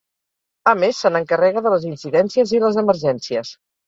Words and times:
A 0.69 0.71
més 0.83 1.01
se 1.03 1.11
n'encarrega 1.11 1.63
de 1.65 1.73
les 1.73 1.85
incidències 1.89 2.55
i 2.57 2.63
les 2.65 2.81
emergències. 2.83 3.53